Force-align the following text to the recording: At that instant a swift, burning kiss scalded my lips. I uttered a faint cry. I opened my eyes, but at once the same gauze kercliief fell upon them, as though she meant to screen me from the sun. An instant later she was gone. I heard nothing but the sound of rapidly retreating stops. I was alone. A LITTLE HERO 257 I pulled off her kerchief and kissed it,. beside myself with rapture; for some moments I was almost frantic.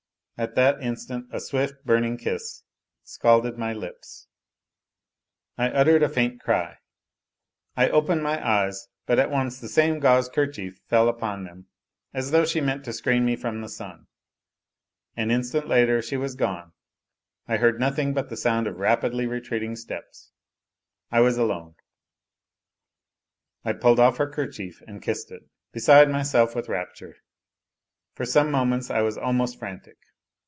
At 0.37 0.55
that 0.55 0.81
instant 0.81 1.27
a 1.31 1.39
swift, 1.39 1.85
burning 1.85 2.17
kiss 2.17 2.63
scalded 3.03 3.59
my 3.59 3.73
lips. 3.73 4.25
I 5.55 5.69
uttered 5.69 6.01
a 6.01 6.09
faint 6.09 6.41
cry. 6.41 6.77
I 7.77 7.91
opened 7.91 8.23
my 8.23 8.43
eyes, 8.43 8.87
but 9.05 9.19
at 9.19 9.29
once 9.29 9.59
the 9.59 9.67
same 9.69 9.99
gauze 9.99 10.27
kercliief 10.27 10.79
fell 10.87 11.07
upon 11.09 11.43
them, 11.43 11.67
as 12.11 12.31
though 12.31 12.43
she 12.43 12.59
meant 12.59 12.83
to 12.85 12.93
screen 12.93 13.23
me 13.23 13.35
from 13.35 13.61
the 13.61 13.69
sun. 13.69 14.07
An 15.15 15.29
instant 15.29 15.67
later 15.67 16.01
she 16.01 16.17
was 16.17 16.33
gone. 16.33 16.73
I 17.47 17.57
heard 17.57 17.79
nothing 17.79 18.11
but 18.15 18.29
the 18.29 18.35
sound 18.37 18.65
of 18.65 18.79
rapidly 18.79 19.27
retreating 19.27 19.75
stops. 19.75 20.31
I 21.11 21.19
was 21.19 21.37
alone. 21.37 21.75
A 23.63 23.73
LITTLE 23.73 23.79
HERO 23.79 23.79
257 23.79 23.79
I 23.79 23.81
pulled 23.83 23.99
off 23.99 24.17
her 24.17 24.27
kerchief 24.27 24.81
and 24.87 25.03
kissed 25.03 25.31
it,. 25.31 25.43
beside 25.71 26.09
myself 26.09 26.55
with 26.55 26.67
rapture; 26.67 27.17
for 28.15 28.25
some 28.25 28.49
moments 28.49 28.89
I 28.89 29.01
was 29.03 29.19
almost 29.19 29.59
frantic. 29.59 29.99